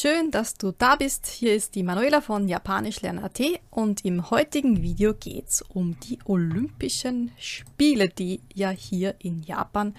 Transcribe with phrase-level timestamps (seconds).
[0.00, 1.26] Schön, dass du da bist.
[1.26, 3.40] Hier ist die Manuela von Japanisch Lernen.at
[3.70, 9.96] und im heutigen Video geht es um die Olympischen Spiele, die ja hier in Japan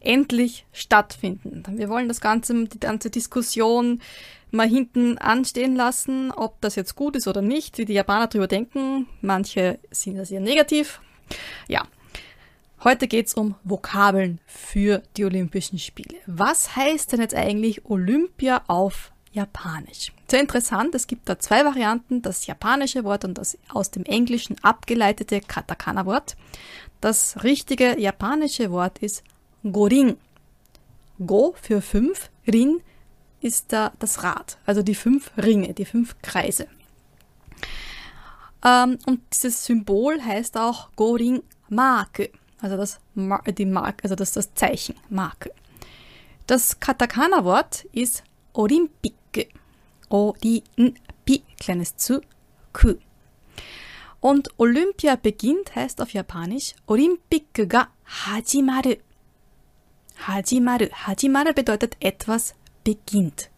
[0.00, 1.62] endlich stattfinden.
[1.78, 4.02] Wir wollen das Ganze, die ganze Diskussion
[4.50, 8.48] mal hinten anstehen lassen, ob das jetzt gut ist oder nicht, wie die Japaner darüber
[8.48, 9.06] denken.
[9.20, 11.00] Manche sind da sehr negativ.
[11.68, 11.86] Ja,
[12.86, 16.20] Heute geht es um Vokabeln für die Olympischen Spiele.
[16.28, 20.12] Was heißt denn jetzt eigentlich Olympia auf Japanisch.
[20.30, 24.56] Sehr interessant, es gibt da zwei Varianten, das japanische Wort und das aus dem Englischen
[24.62, 26.36] abgeleitete Katakana-Wort.
[27.00, 29.24] Das richtige japanische Wort ist
[29.64, 30.16] Gorin.
[31.18, 32.80] Go für fünf, Rin
[33.40, 36.68] ist da das Rad, also die fünf Ringe, die fünf Kreise.
[38.64, 44.54] Ähm, und dieses Symbol heißt auch Gorin Marke, also das, die Marke, also das, das
[44.54, 45.52] Zeichen, Marke.
[46.46, 49.14] Das Katakana-Wort ist Olympic.
[50.08, 52.20] O-Ri-N-Pi, kleines zu,
[52.72, 52.94] Ku.
[54.20, 58.96] Und Olympia beginnt heißt auf Japanisch Olympik ga hajimaru.
[60.26, 60.86] Hajimaru.
[60.92, 63.50] Hajimaru bedeutet etwas beginnt.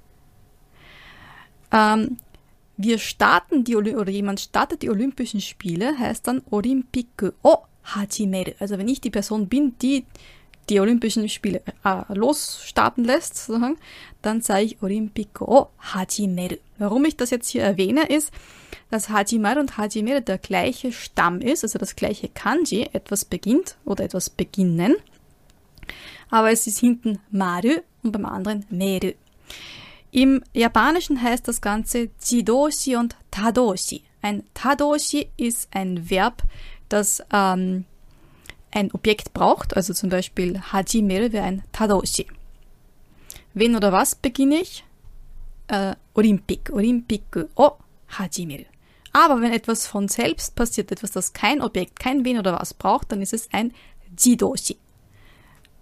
[1.70, 2.16] Ähm,
[2.76, 8.52] wir starten die oder jemand startet die Olympischen Spiele, heißt dann Olympiku o hajimeru.
[8.58, 10.04] Also wenn ich die Person bin, die
[10.68, 13.78] die Olympischen Spiele äh, losstarten lässt, sozusagen,
[14.22, 16.56] dann sage ich Olympiko o Hajimeru.
[16.78, 18.30] Warum ich das jetzt hier erwähne, ist,
[18.90, 24.04] dass Hajimaru und Hajimeru der gleiche Stamm ist, also das gleiche Kanji, etwas beginnt oder
[24.04, 24.96] etwas beginnen.
[26.30, 29.12] Aber es ist hinten Maru und beim anderen Meru.
[30.10, 34.02] Im Japanischen heißt das Ganze Jidoshi und Tadoshi.
[34.20, 36.42] Ein Tadoshi ist ein Verb,
[36.88, 37.84] das ähm,
[38.70, 42.26] ein Objekt braucht, also zum Beispiel Hajimeru wäre ein Tadoshi.
[43.54, 44.84] Wen oder was beginne ich?
[45.68, 46.70] Äh, Olympik.
[46.72, 47.72] Olympiku o
[48.08, 48.64] Hajimeru.
[49.12, 53.10] Aber wenn etwas von selbst passiert, etwas, das kein Objekt, kein Wen oder was braucht,
[53.10, 53.72] dann ist es ein
[54.18, 54.76] Jidoshi.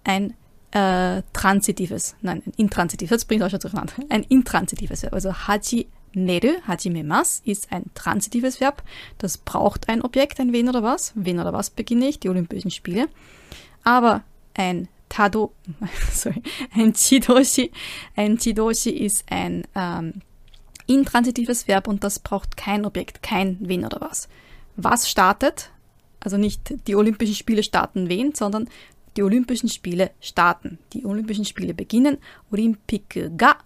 [0.04, 0.34] Ein
[0.70, 3.94] äh, transitives, nein, ein intransitives, das bringt auch schon durcheinander.
[4.08, 8.82] Ein intransitives, also Haji Neru, hajimemas, ist ein transitives Verb.
[9.18, 11.12] Das braucht ein Objekt, ein wen oder was.
[11.14, 12.18] Wen oder was beginne ich?
[12.18, 13.08] Die Olympischen Spiele.
[13.84, 14.24] Aber
[14.54, 15.52] ein Tado,
[16.10, 17.70] sorry, ein Chidoshi,
[18.16, 20.14] ein Chidoshi ist ein ähm,
[20.86, 24.28] intransitives Verb und das braucht kein Objekt, kein wen oder was.
[24.76, 25.70] Was startet?
[26.20, 28.68] Also nicht die Olympischen Spiele starten wen, sondern
[29.16, 30.78] die Olympischen Spiele starten.
[30.92, 32.18] Die Olympischen Spiele beginnen.
[32.50, 33.56] Olympike ga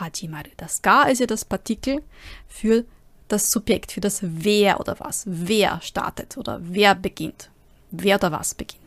[0.00, 0.50] hajimaru.
[0.56, 2.02] Das ga ist ja das Partikel
[2.48, 2.84] für
[3.28, 5.24] das Subjekt, für das wer oder was.
[5.26, 7.50] Wer startet oder wer beginnt.
[7.90, 8.82] Wer oder was beginnt.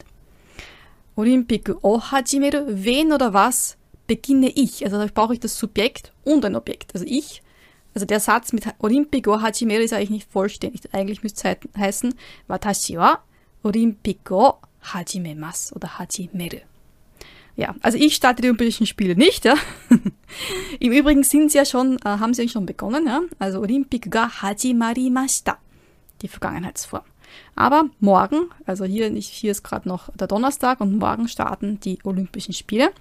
[1.16, 3.78] Olympiku o hajimeru, wen oder was
[4.08, 4.84] beginne ich.
[4.84, 6.94] Also da brauche ich das Subjekt und ein Objekt.
[6.94, 7.42] Also ich,
[7.94, 10.94] also der Satz mit Olympiku o hajimeru ist eigentlich nicht vollständig.
[10.94, 12.14] Eigentlich müsste es heißen,
[12.48, 13.20] watashi wa
[13.64, 14.54] Olympiku o
[14.94, 16.60] hajimemasu oder hajimeru.
[17.58, 19.56] Ja, also ich starte die Olympischen Spiele nicht, ja.
[20.80, 23.22] Im Übrigen sind sie ja schon, äh, haben sie ja schon begonnen, ja.
[23.40, 25.58] Also Olympik ga hajimarimashita.
[26.22, 27.04] Die Vergangenheitsform.
[27.56, 32.54] Aber morgen, also hier, hier ist gerade noch der Donnerstag und morgen starten die Olympischen
[32.54, 32.92] Spiele.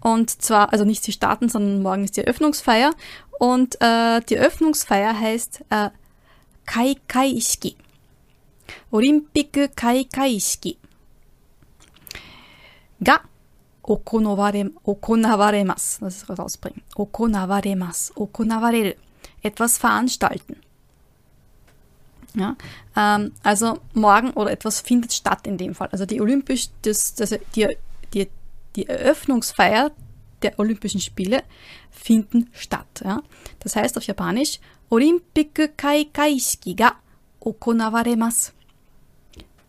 [0.00, 2.92] Und zwar, also nicht sie starten, sondern morgen ist die Eröffnungsfeier.
[3.38, 5.90] Und äh, die Eröffnungsfeier heißt äh,
[6.64, 7.76] Kai Kai Ishiki
[13.00, 13.20] ga
[13.82, 14.74] okonawaremas.
[14.84, 16.00] okonawaremasu.
[16.00, 16.82] Das ist rausbringen.
[16.94, 18.12] Okonawaremas.
[18.16, 18.94] Okonawareru.
[19.42, 20.56] Etwas veranstalten.
[22.34, 22.56] Ja,
[22.96, 25.88] ähm, also morgen oder etwas findet statt in dem Fall.
[25.92, 27.76] Also die Olympisch, das, das, die,
[28.12, 28.28] die,
[28.76, 29.90] die Eröffnungsfeier
[30.42, 31.42] der Olympischen Spiele
[31.90, 33.02] finden statt.
[33.02, 33.22] Ja?
[33.60, 34.60] Das heißt auf Japanisch
[34.90, 36.92] Olympic Kaikaiski ga
[37.40, 38.52] okonawaremasu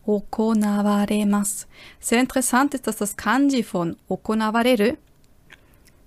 [0.06, 1.66] okonawaremas.
[1.98, 4.96] Sehr interessant ist, dass das Kanji von okonawareru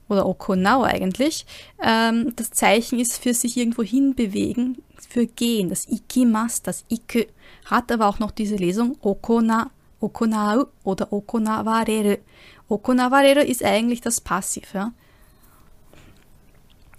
[0.09, 1.45] oder okonau eigentlich,
[1.81, 7.23] ähm, das Zeichen ist für sich irgendwo hinbewegen, für gehen, das ikimas, das iku,
[7.65, 12.17] hat aber auch noch diese Lesung okona, okonau oder okonawareru.
[12.69, 14.93] Okonawareru ist eigentlich das Passiv, ja.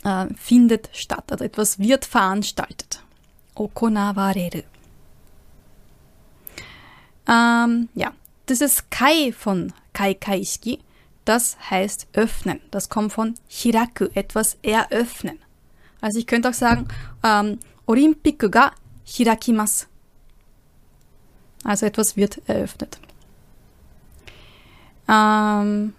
[0.05, 3.03] Äh, findet statt, also etwas wird veranstaltet.
[3.55, 4.63] Okonawareru.
[7.29, 8.13] Ähm, ja,
[8.49, 10.81] dieses Kai von Kai Kaishiki,
[11.25, 12.61] das heißt öffnen.
[12.71, 15.39] Das kommt von Hiraku, etwas eröffnen.
[16.01, 16.87] Also ich könnte auch sagen,
[17.23, 18.73] ähm, Olympiku ga
[19.05, 19.87] hirakimasu.
[21.65, 22.99] Also etwas wird eröffnet.
[25.09, 25.95] Ähm,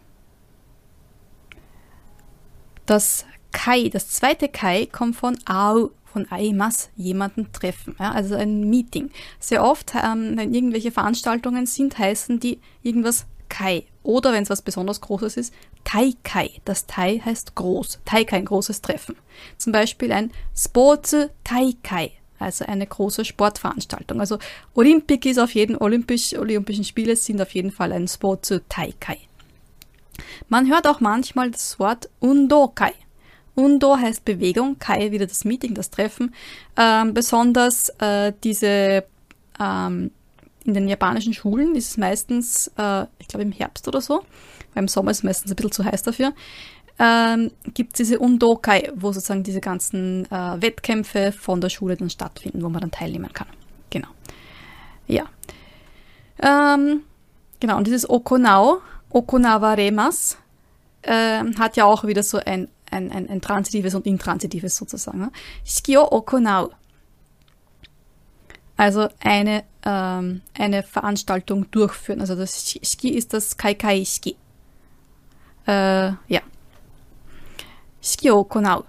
[2.85, 8.69] das Kai, das zweite Kai kommt von Au, von Aimas, jemanden treffen, ja, also ein
[8.69, 9.11] Meeting.
[9.37, 13.83] Sehr oft, ähm, wenn irgendwelche Veranstaltungen sind, heißen die irgendwas Kai.
[14.01, 15.53] Oder wenn es was besonders Großes ist,
[15.83, 16.51] Tai-Kai.
[16.63, 17.99] Das Tai heißt groß.
[18.05, 19.17] Tai-Kai, ein großes Treffen.
[19.57, 21.13] Zum Beispiel ein Sports
[21.43, 24.21] Tai-Kai, also eine große Sportveranstaltung.
[24.21, 24.39] Also
[24.73, 29.17] Olympik ist auf jeden Olympisch, Olympischen Spiele sind auf jeden Fall ein Sports Tai-Kai.
[30.47, 32.93] Man hört auch manchmal das Wort Undokai.
[33.55, 36.33] Undo heißt Bewegung, Kai wieder das Meeting, das Treffen.
[36.77, 39.05] Ähm, besonders äh, diese
[39.59, 40.11] ähm,
[40.65, 44.23] in den japanischen Schulen ist es meistens, äh, ich glaube im Herbst oder so,
[44.73, 46.33] beim Sommer ist es meistens ein bisschen zu heiß dafür,
[46.97, 52.09] ähm, gibt es diese Undokai, wo sozusagen diese ganzen äh, Wettkämpfe von der Schule dann
[52.09, 53.47] stattfinden, wo man dann teilnehmen kann.
[53.89, 54.07] Genau.
[55.07, 55.25] Ja.
[56.41, 57.01] Ähm,
[57.59, 60.37] genau, und dieses Okonao, Okonawa Remas,
[61.03, 65.19] äh, hat ja auch wieder so ein, ein, ein, ein transitives und intransitives sozusagen.
[65.19, 65.31] Ne?
[65.63, 66.71] Shikio Okonao.
[68.77, 72.19] Also eine, ähm, eine Veranstaltung durchführen.
[72.19, 74.35] Also das Shiki ist das Kaikai Shiki.
[75.65, 76.41] Äh, ja.
[78.01, 78.83] Shiki okonau.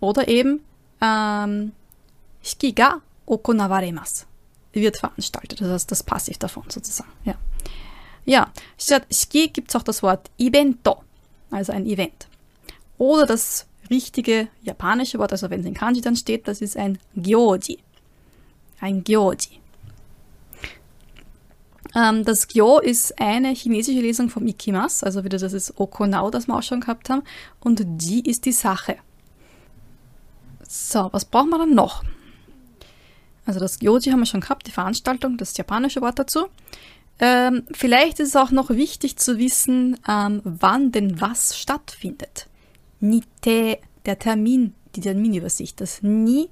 [0.00, 0.60] Oder eben
[1.00, 1.72] ähm,
[2.42, 4.26] Shiki ga okonawaremasu.
[4.72, 5.60] Wird veranstaltet.
[5.60, 7.10] Das heißt das Passiv davon sozusagen.
[7.24, 7.34] Ja.
[8.24, 11.02] Ja, statt Shiki gibt es auch das Wort Evento.
[11.50, 12.28] Also ein Event.
[12.98, 16.98] Oder das richtige japanische Wort, also wenn es in Kanji dann steht, das ist ein
[17.14, 17.78] Gyoji
[18.80, 19.60] ein Gyoji.
[21.94, 26.46] Ähm, das Gyo ist eine chinesische Lesung vom Ikimas, also wieder das ist Okonao, das
[26.46, 27.22] wir auch schon gehabt haben.
[27.60, 28.96] Und Ji ist die Sache.
[30.68, 32.02] So, was brauchen wir dann noch?
[33.46, 36.46] Also das Gyoji haben wir schon gehabt, die Veranstaltung, das japanische Wort dazu.
[37.18, 42.48] Ähm, vielleicht ist es auch noch wichtig zu wissen, ähm, wann denn was stattfindet.
[43.00, 45.80] Nite, der Termin, die Terminübersicht.
[45.80, 46.48] Das Ni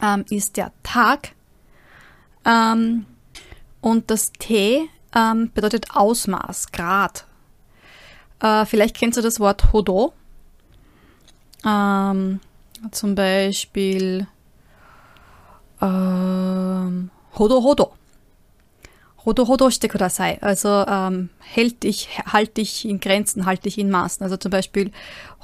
[0.00, 1.32] ähm, ist der Tag.
[2.44, 3.06] Ähm,
[3.80, 7.26] und das T ähm, bedeutet Ausmaß, Grad.
[8.40, 10.12] Äh, vielleicht kennst du das Wort Hodo.
[11.64, 12.40] Ähm,
[12.90, 14.26] zum Beispiel
[15.80, 17.92] ähm, Hodo Hodo.
[19.24, 20.38] Hodo Hodo shite kudasai.
[20.40, 24.24] Also ähm, hält dich, halt dich in Grenzen, halt dich in Maßen.
[24.24, 24.92] Also zum Beispiel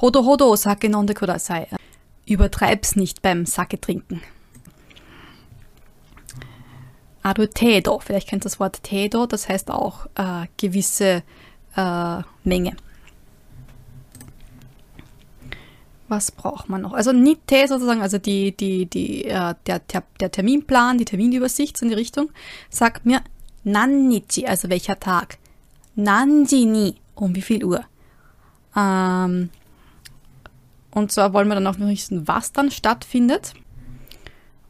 [0.01, 1.69] Hodo Hodo sake nonde kudasai.
[2.27, 4.23] Übertreib's nicht beim Sake trinken.
[7.23, 11.25] Arutedo, vielleicht kennt ihr das Wort Tedo, das heißt auch äh, gewisse
[11.77, 12.77] äh, Menge.
[16.09, 16.93] Was braucht man noch?
[16.93, 21.89] Also Nitte sozusagen, also die, die, die, äh, der, der, der Terminplan, die Terminübersicht in
[21.89, 22.31] die Richtung,
[22.71, 23.23] sagt mir
[23.67, 25.39] Nannichi, also welcher Tag.
[25.97, 27.85] Nanji ni, um wie viel Uhr.
[28.77, 29.51] Ähm,
[30.93, 33.55] und zwar wollen wir dann auch noch wissen, was dann stattfindet.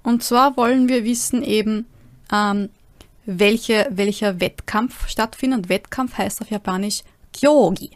[0.02, 1.86] Und zwar wollen wir wissen eben,
[2.32, 2.70] ähm,
[3.26, 5.58] welche, welcher Wettkampf stattfindet.
[5.58, 7.02] Und Wettkampf heißt auf Japanisch
[7.32, 7.90] Kyogi.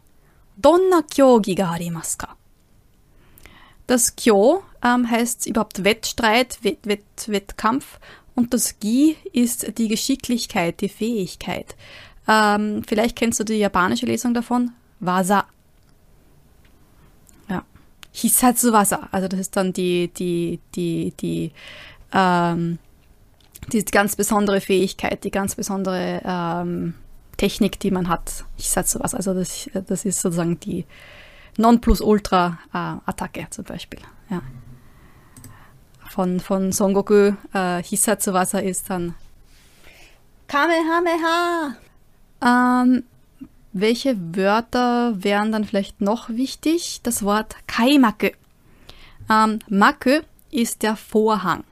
[0.57, 2.37] Donna Kyogi ga arimasu ka?
[3.87, 7.99] Das Kyo ähm, heißt überhaupt Wettstreit, Wett, Wett, Wettkampf
[8.41, 11.77] und das Gi ist die Geschicklichkeit, die Fähigkeit.
[12.27, 14.71] Ähm, vielleicht kennst du die japanische Lesung davon.
[14.99, 15.45] Wasa.
[17.51, 17.63] Ja.
[18.13, 19.11] Hisatsu Wasa.
[19.13, 21.53] Also das ist dann die, die, die, die,
[22.15, 22.79] ähm,
[23.71, 26.95] die ganz besondere Fähigkeit, die ganz besondere ähm,
[27.37, 28.47] Technik, die man hat.
[28.57, 29.15] Sage sowas.
[29.15, 30.87] Also das, das ist sozusagen die
[31.59, 34.01] Non-Plus-Ultra-Attacke zum Beispiel.
[34.31, 34.41] Ja.
[36.11, 39.15] Von, von Son Goku äh, Hisatsuwasa ist dann
[40.49, 41.77] Kamehameha.
[42.45, 43.05] Ähm,
[43.73, 47.01] welche Wörter wären dann vielleicht noch wichtig?
[47.05, 48.31] Das Wort Kaimaku.
[49.31, 51.63] Ähm, Maku ist der Vorhang.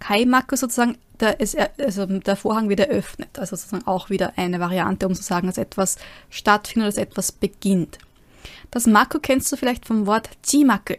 [0.00, 3.38] Kaimaku sozusagen, da ist, also der Vorhang wird eröffnet.
[3.38, 5.96] Also sozusagen auch wieder eine Variante, um zu sagen, dass etwas
[6.28, 7.98] stattfindet, dass etwas beginnt.
[8.72, 10.94] Das Maku kennst du vielleicht vom Wort Jimaku.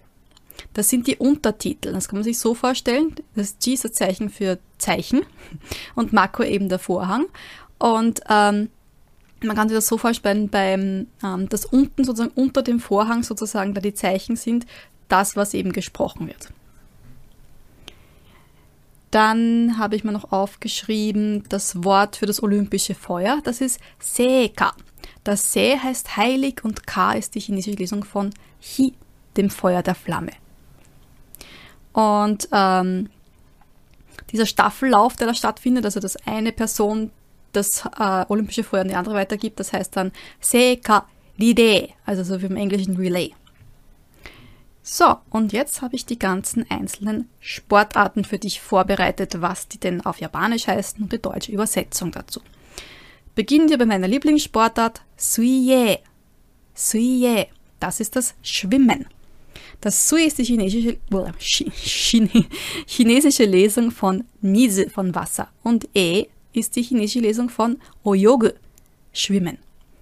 [0.74, 1.92] Das sind die Untertitel.
[1.92, 3.16] Das kann man sich so vorstellen.
[3.36, 5.22] Das Ji ist das Zeichen für Zeichen
[5.96, 7.26] und Maku eben der Vorhang.
[7.78, 8.70] Und ähm,
[9.42, 13.74] man kann sich das so vorstellen, beim, ähm, dass unten sozusagen unter dem Vorhang sozusagen
[13.74, 14.66] da die Zeichen sind,
[15.08, 16.52] das, was eben gesprochen wird.
[19.12, 23.40] Dann habe ich mir noch aufgeschrieben das Wort für das olympische Feuer.
[23.44, 24.74] Das ist Seeka.
[25.24, 28.32] Das Se heißt heilig und Ka ist die chinesische Lesung von
[28.78, 28.94] Hi,
[29.38, 30.32] dem Feuer der Flamme.
[31.96, 33.10] Und ähm,
[34.34, 37.12] dieser Staffellauf, der da stattfindet, also dass eine Person
[37.54, 39.62] das äh, olympische Feuer an die andere weitergibt.
[39.62, 40.12] Das heißt dann
[40.42, 41.08] Seika
[41.40, 43.34] Ride, also so wie im englischen Relay.
[44.84, 50.06] So, und jetzt habe ich die ganzen einzelnen Sportarten für dich vorbereitet, was die denn
[50.06, 52.42] auf Japanisch heißen und die deutsche Übersetzung dazu.
[53.36, 56.00] Beginnen wir bei meiner Lieblingssportart Suiye.
[56.74, 57.48] Suiye,
[57.80, 59.06] das ist das Schwimmen.
[59.86, 60.98] Das Sui ist die chinesische,
[62.88, 65.50] chinesische Lesung von Mize, von Wasser.
[65.62, 68.56] Und E ist die chinesische Lesung von Oyoge,
[69.13, 69.60] Schwimmen.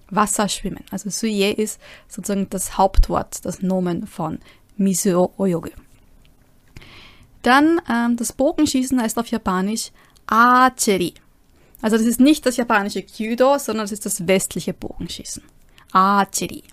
[0.10, 0.86] Wasserschwimmen.
[0.90, 4.40] Also Suye ist sozusagen das Hauptwort, das Nomen von
[4.78, 5.74] Mizuo Oyoge.
[7.42, 9.92] Dann ähm, das Bogenschießen heißt auf Japanisch
[10.28, 11.14] Archery.
[11.82, 15.44] Also das ist nicht das japanische Kyudo, sondern das ist das westliche Bogenschießen.
[15.92, 16.64] Archery.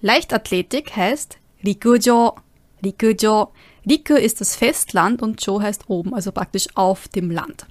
[0.00, 2.36] Leichtathletik heißt Rikujo.
[2.84, 3.52] Rikujo.
[3.88, 7.66] Riku ist das Festland und Jo heißt oben, also praktisch auf dem Land.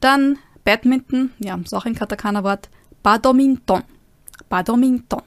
[0.00, 2.68] Dann Badminton, ja, ist auch ein Katakana-Wort.
[3.02, 3.82] Badminton.
[4.48, 5.22] Badminton.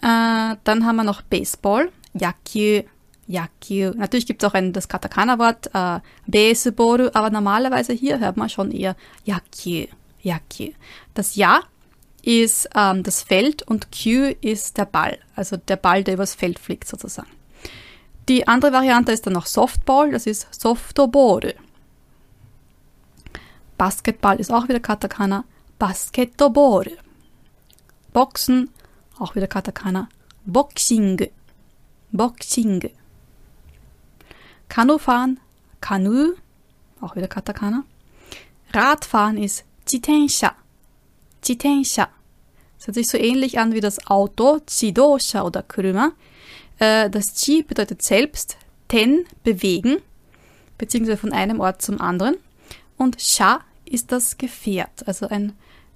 [0.00, 2.84] Äh, dann haben wir noch Baseball, Yakyu,
[3.26, 3.92] Yakyu.
[3.96, 8.70] Natürlich gibt es auch ein, das Katakana-Wort äh, Baseball, aber normalerweise hier hört man schon
[8.70, 9.86] eher Yakyu,
[10.22, 10.72] Yakyu.
[11.14, 11.62] Das Ja
[12.26, 16.58] ist ähm, das Feld und Q ist der Ball, also der Ball, der übers Feld
[16.58, 17.30] fliegt sozusagen.
[18.28, 21.54] Die andere Variante ist dann noch Softball, das ist Softball.
[23.76, 25.44] Basketball ist auch wieder Katakana,
[25.78, 26.90] Basketball.
[28.12, 28.70] Boxen,
[29.18, 30.08] auch wieder Katakana,
[30.46, 31.28] Boxing,
[32.12, 32.90] Boxing.
[34.68, 35.40] Kanufahren,
[35.80, 36.34] Kanu,
[37.00, 37.84] auch wieder Katakana.
[38.72, 40.54] Radfahren ist Jitensha,
[41.44, 42.08] Jitensha.
[42.78, 46.12] Das hört sich so ähnlich an wie das Auto, Jidosha oder Kuruma.
[46.78, 48.56] Äh, das Ji bedeutet selbst,
[48.88, 49.96] Ten, bewegen,
[50.76, 52.36] beziehungsweise von einem Ort zum anderen.
[52.96, 55.54] Und Sha ist das Gefährt, also ein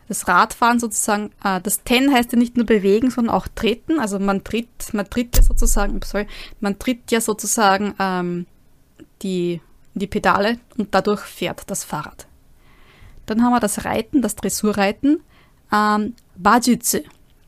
[0.08, 4.00] das Radfahren sozusagen, äh, das Ten heißt ja nicht nur bewegen, sondern auch treten.
[4.00, 6.26] Also man tritt, man tritt ja sozusagen, sorry,
[6.60, 8.46] man tritt ja sozusagen ähm,
[9.22, 9.60] die,
[9.94, 12.26] die Pedale und dadurch fährt das Fahrrad.
[13.26, 15.20] Dann haben wir das Reiten, das Dressurreiten.
[15.72, 16.98] Ähm, Bajutsu.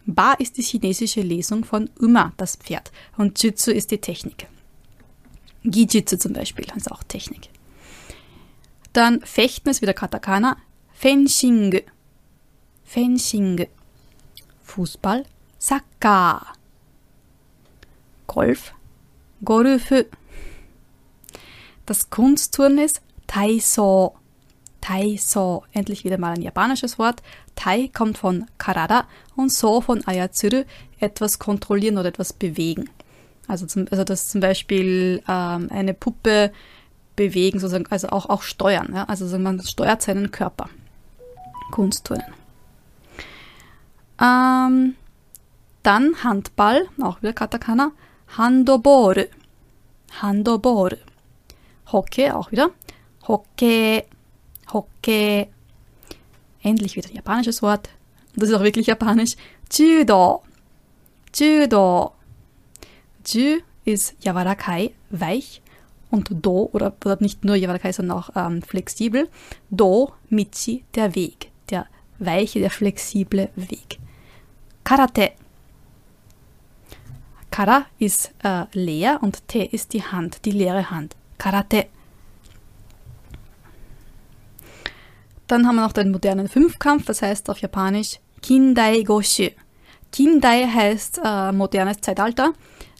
[0.06, 2.90] Ba ist die chinesische Lesung von Uma, das Pferd.
[3.16, 4.48] Und Jutsu ist die Technik.
[5.62, 7.50] Gijutsu zum Beispiel ist auch Technik.
[8.92, 10.56] Dann Fechten ist wieder Katakana.
[10.92, 11.82] Fencing.
[12.84, 13.66] Fencing.
[14.64, 15.24] Fußball.
[15.58, 16.46] Soccer.
[18.26, 18.74] Golf.
[19.44, 19.92] Golf.
[21.86, 24.16] Das Kunstturnen ist Taiso.
[24.80, 25.64] Taiso.
[25.72, 27.22] Endlich wieder mal ein japanisches Wort.
[27.60, 29.04] Tai kommt von Karada
[29.36, 30.64] und So von Ayatsuru,
[30.98, 32.88] etwas kontrollieren oder etwas bewegen.
[33.48, 36.52] Also, zum, also dass zum Beispiel ähm, eine Puppe
[37.16, 38.92] bewegen, sozusagen, also auch, auch steuern.
[38.94, 39.04] Ja?
[39.04, 40.70] Also man steuert seinen Körper.
[41.70, 42.24] Kunstturnen.
[44.18, 44.94] Ähm,
[45.82, 47.92] dann Handball, auch wieder Katakana.
[48.38, 49.28] Handobore.
[50.22, 50.96] Handobore.
[51.92, 52.70] Hockey, auch wieder.
[53.28, 54.04] Hockey.
[54.72, 55.48] Hockey.
[56.62, 57.88] Endlich wieder ein japanisches Wort.
[58.36, 59.36] Das ist auch wirklich japanisch.
[59.72, 60.42] Judo.
[61.34, 62.12] Judo.
[63.26, 65.62] Ju ist Yawarakai, weich.
[66.10, 69.28] Und Do, oder, oder nicht nur Yawarakai, sondern auch ähm, flexibel.
[69.70, 71.50] Do, Michi, der Weg.
[71.70, 71.86] Der
[72.18, 73.98] weiche, der flexible Weg.
[74.84, 75.32] Karate.
[77.50, 81.16] Kara ist äh, leer und Te ist die Hand, die leere Hand.
[81.38, 81.86] Karate.
[85.50, 89.48] Dann haben wir noch den modernen Fünfkampf, das heißt auf Japanisch Kindai Goshu.
[90.12, 92.52] Kindai heißt äh, modernes Zeitalter.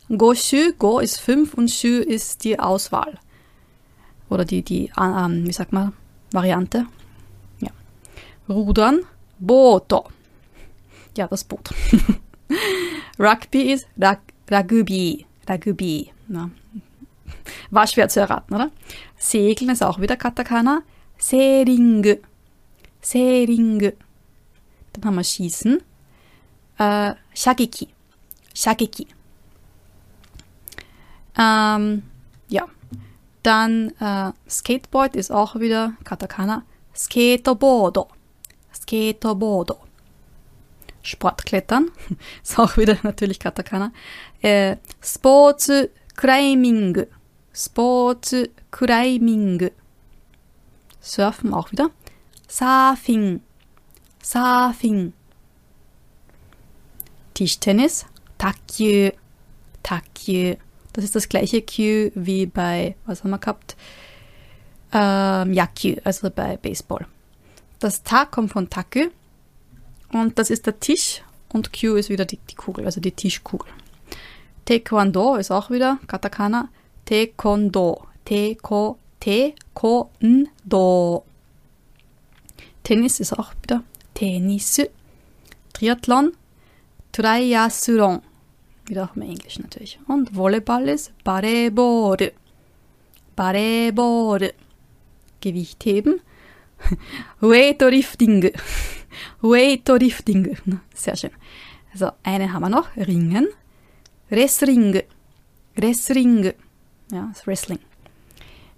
[0.08, 3.20] Goshu, Go ist fünf und Shu ist die Auswahl.
[4.28, 5.92] Oder die, die äh, ähm, wie sagt man,
[6.32, 6.86] Variante.
[7.60, 7.70] Ja.
[8.48, 9.02] Rudern,
[9.38, 10.08] Boto.
[11.16, 11.72] Ja, das Boot.
[13.20, 15.24] Rugby ist Rag Rugby.
[15.48, 16.10] Rugby.
[16.28, 16.50] Ja.
[17.70, 18.72] War schwer zu erraten, oder?
[19.16, 20.82] Segeln ist auch wieder Katakana.
[21.16, 22.18] Sering.
[23.00, 23.92] Sering.
[24.92, 25.82] Dann haben wir Schießen.
[26.78, 27.88] Äh, Shageki.
[28.54, 29.06] Shageki.
[31.38, 32.02] Ähm,
[32.48, 32.66] ja.
[33.42, 36.64] Dann äh, Skateboard ist auch wieder Katakana.
[36.94, 38.08] Skateboardo.
[38.74, 39.78] Skateboardo.
[41.02, 41.90] Sportklettern
[42.42, 43.92] ist auch wieder natürlich Katakana.
[44.42, 45.72] Äh, Sports
[46.16, 47.06] Climbing.
[47.54, 48.36] Sports
[48.70, 49.70] Climbing.
[51.00, 51.90] Surfen auch wieder.
[52.50, 53.40] Surfing.
[54.22, 55.12] Surfing.
[57.34, 58.06] Tischtennis.
[58.38, 59.10] Takyu.
[59.82, 60.56] Takyu.
[60.92, 63.76] Das ist das gleiche Q wie bei, was haben wir gehabt?
[64.92, 67.06] ähm, Yaku, also bei Baseball.
[67.78, 69.08] Das Ta kommt von Taku
[70.12, 73.70] und das ist der Tisch und Q ist wieder die, die Kugel, also die Tischkugel.
[74.66, 76.68] Taekwondo ist auch wieder Katakana.
[77.06, 78.06] Taekwondo.
[78.24, 81.24] Taeko, Taekwondo.
[82.90, 84.82] Tennis ist auch wieder Tennis.
[85.72, 86.32] Triathlon.
[87.12, 88.20] Triathlon.
[88.84, 90.00] Wieder auch im Englisch natürlich.
[90.08, 92.32] Und Volleyball ist Bareball.
[93.36, 94.52] Bareball.
[95.40, 96.20] Gewichtheben.
[97.40, 98.50] Weightlifting.
[99.40, 100.58] Weightlifting.
[100.92, 101.30] Sehr schön.
[101.92, 102.88] Also, eine haben wir noch.
[102.96, 103.46] Ringen.
[104.30, 105.00] Wrestling.
[105.76, 106.54] Wrestling.
[107.12, 107.78] Ja, Wrestling.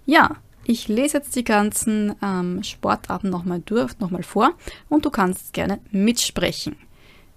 [0.05, 4.53] Ja, ich lese jetzt die ganzen ähm, Sportarten nochmal durch, nochmal vor
[4.89, 6.75] und du kannst gerne mitsprechen.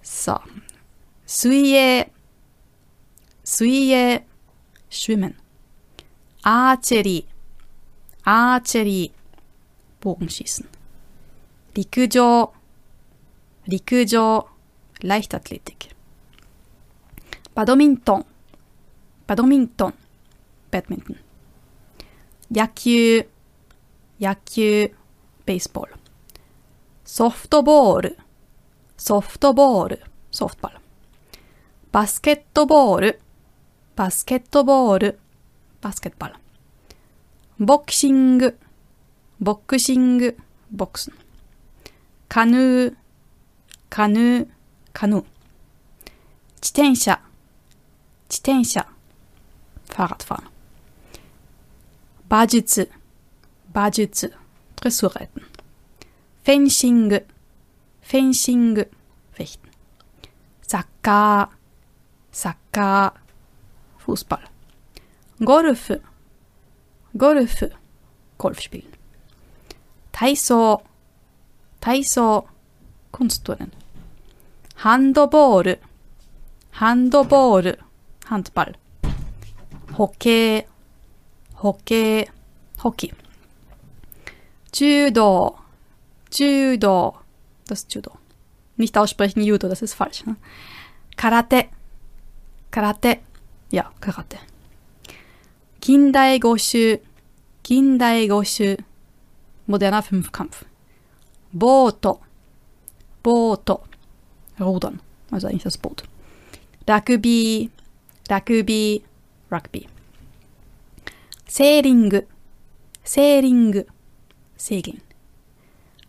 [0.01, 0.39] So.
[1.25, 2.05] Suie.
[3.43, 4.19] Suie.
[4.89, 5.35] Schwimmen.
[6.43, 7.25] Archery.
[8.23, 9.11] Archery.
[9.99, 10.65] Bogenschießen.
[11.75, 12.53] Rikujo.
[13.69, 14.47] Rikujo.
[15.01, 15.89] Leichtathletik.
[17.53, 18.23] Badminton.
[19.27, 19.93] Badminton.
[20.71, 21.26] Badminton.
[22.49, 23.27] 野球、
[24.21, 24.95] 野球、
[25.45, 25.93] ベースボール。
[27.03, 28.17] ソフトボール、
[28.95, 30.01] ソフトボール、
[30.31, 30.81] ソフトボール。
[31.91, 33.19] バスケットボール、
[33.97, 35.19] バスケットボール、
[35.81, 36.35] バスケットボール。
[37.59, 38.57] ボクシング、
[39.41, 40.37] ボクシング、
[40.71, 41.11] ボックス。
[42.29, 42.95] カヌー、
[43.89, 44.47] カヌー、
[44.93, 45.23] カヌー。
[46.61, 47.19] 自転車、
[48.29, 48.87] 自転車、
[49.89, 50.56] ファーガットファー。
[52.29, 52.87] Bajutsu,
[53.73, 54.29] Bajutsu,
[54.75, 55.41] Dressurreiten.
[56.43, 57.21] Fencing,
[58.01, 58.85] Fencing,
[59.31, 59.69] Fechten.
[60.61, 61.49] Sacker,
[62.31, 63.13] Sacker,
[64.05, 64.43] Fußball.
[65.39, 65.91] Golf,
[67.17, 67.63] Golf,
[68.37, 68.91] Golf spielen.
[70.11, 70.81] Taiso,
[71.79, 72.47] Taiso,
[73.11, 73.71] Kunstturnen.
[74.83, 75.77] Handball,
[76.71, 77.77] Handball,
[78.29, 78.73] Handball.
[79.97, 80.65] Hockey,
[81.61, 82.27] Hockey,
[82.83, 83.11] Hockey.
[84.73, 85.57] Judo,
[86.31, 87.15] Judo,
[87.65, 88.11] das ist Judo.
[88.75, 90.25] Nicht aussprechen Judo, das ist falsch.
[90.25, 90.35] Ne?
[91.15, 91.65] Karate,
[92.69, 93.19] Karate,
[93.71, 94.37] ja, Karate.
[95.81, 96.99] Kindai Goshu,
[97.63, 98.75] Kindai Goshu,
[99.65, 100.63] moderner Fünfkampf.
[101.51, 102.19] Boto,
[103.23, 103.81] Boto,
[104.59, 104.99] Rudern,
[105.31, 106.03] also eigentlich das Boot.
[106.87, 107.71] Rugby,
[108.29, 109.03] Rugby,
[109.51, 109.87] Rugby.
[111.47, 112.21] Sailing,
[113.03, 113.85] Sailing,
[114.57, 115.01] Segeln.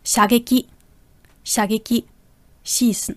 [0.03, 0.65] Shageki,
[1.43, 2.03] Shageki,
[2.63, 3.15] Schießen.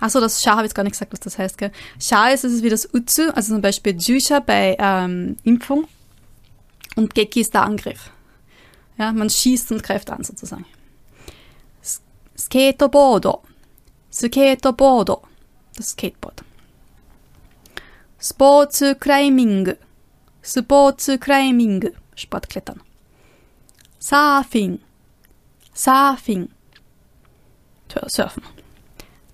[0.00, 1.58] Achso, das Sha habe ich jetzt gar nicht gesagt, was das heißt.
[1.58, 1.72] Gell?
[2.00, 5.86] Sha ist es wie das Utsu, also zum Beispiel Jusha bei ähm, Impfung.
[6.96, 8.10] Und Geki ist der Angriff.
[8.98, 10.66] Ja, man schießt und greift an sozusagen.
[12.36, 13.42] Skateboardo.
[14.12, 15.22] Skateboardo.
[15.76, 16.42] Das Skateboard.
[20.48, 21.94] スポーツクライミング。
[22.16, 22.80] スポーツクライミング。
[22.80, 22.88] Sportklettern.
[24.00, 24.80] サーフィン。
[25.74, 26.50] サーフィン。
[27.88, 28.42] Surfen.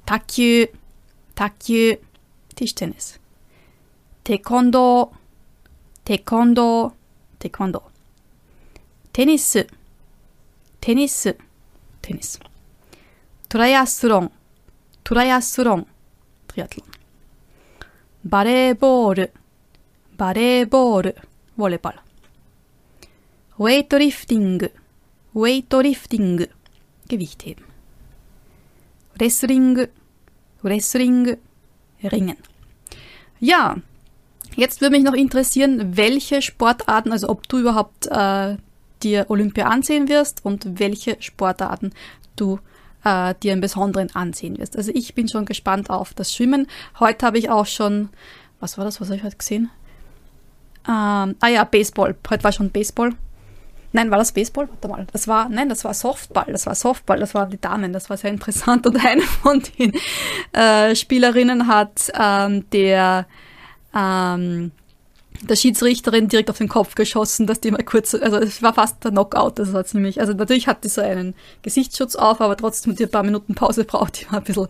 [0.05, 0.73] 卓球。
[1.37, 2.03] 卓球。
[2.57, 3.21] Tischtennis.
[4.25, 5.11] テコンドー。
[6.05, 6.93] テコンドー。
[7.39, 7.83] テコンドー。
[9.13, 9.69] テニス。
[10.81, 11.39] テニス。
[12.03, 12.41] テニス。
[13.49, 14.33] トライアスロン。
[15.05, 15.87] トライアスロン。
[16.49, 16.91] トリアトロン。
[18.25, 19.33] バレーボール、
[20.18, 21.16] バレーボール、
[21.58, 22.00] ウォレバル。
[23.58, 24.72] ウェイトリフティング、
[25.36, 26.50] ウェイトリフティング、
[27.08, 27.70] Gewichtheben。
[29.18, 29.92] レスリング、
[30.64, 31.40] レスリング、
[32.04, 32.38] Ringen.
[33.42, 33.76] Ja,
[34.56, 38.56] jetzt würde mich noch interessieren, welche Sportarten, also ob du überhaupt äh,
[39.04, 41.92] dir Olympia ansehen wirst und welche Sportarten
[42.36, 42.60] du
[43.04, 44.78] äh, dir im Besonderen ansehen wirst.
[44.78, 46.68] Also ich bin schon gespannt auf das Schwimmen.
[47.00, 48.10] Heute habe ich auch schon,
[48.60, 49.70] was war das, was habe ich heute gesehen?
[50.87, 52.15] Ähm, ah ja, Baseball.
[52.29, 53.13] Heute war schon Baseball.
[53.93, 54.69] Nein, war das Baseball?
[54.69, 55.07] Warte mal.
[55.13, 56.47] Das war, nein, das war Softball.
[56.49, 57.21] Das war Softball.
[57.21, 57.93] Das waren die Damen.
[57.93, 58.87] Das war sehr interessant.
[58.89, 59.93] Und eine von den
[60.53, 63.27] äh, Spielerinnen hat ähm, der
[63.95, 64.73] ähm,
[65.43, 69.03] der Schiedsrichterin direkt auf den Kopf geschossen, dass die mal kurz, also es war fast
[69.05, 72.95] der Knockout, das war ziemlich, also natürlich hat die so einen Gesichtsschutz auf, aber trotzdem
[72.95, 74.69] die ein paar Minuten Pause braucht, die war ein bisschen,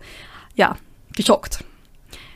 [0.55, 0.75] ja,
[1.15, 1.63] geschockt.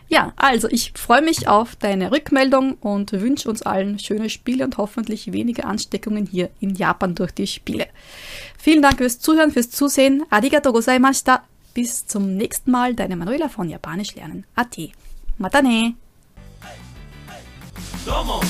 [0.10, 4.78] Ja, also ich freue mich auf deine Rückmeldung und wünsche uns allen schöne Spiele und
[4.78, 7.86] hoffentlich weniger Ansteckungen hier in Japan durch die Spiele.
[8.58, 10.24] Vielen Dank fürs Zuhören, fürs Zusehen.
[10.32, 11.44] Arigato gozaimashita.
[11.76, 14.46] Bis zum nächsten Mal, deine Manuela von Japanisch lernen.
[14.56, 14.78] AT.
[15.38, 15.94] Matane.
[18.04, 18.42] Domo.